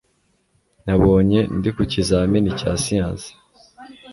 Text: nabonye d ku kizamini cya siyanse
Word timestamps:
nabonye 0.85 1.39
d 1.61 1.63
ku 1.75 1.83
kizamini 1.91 2.49
cya 2.59 2.71
siyanse 2.83 3.29